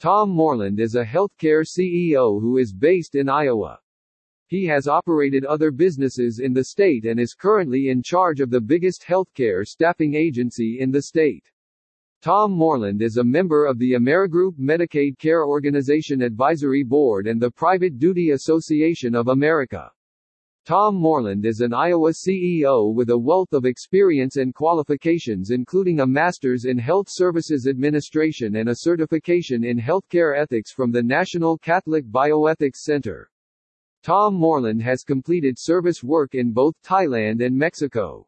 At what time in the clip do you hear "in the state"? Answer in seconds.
6.38-7.04, 10.80-11.44